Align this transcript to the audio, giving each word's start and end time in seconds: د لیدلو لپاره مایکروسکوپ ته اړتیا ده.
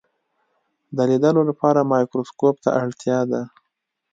د 0.95 0.97
لیدلو 1.09 1.41
لپاره 1.49 1.87
مایکروسکوپ 1.91 2.55
ته 2.63 2.69
اړتیا 2.83 3.19
ده. 3.31 3.41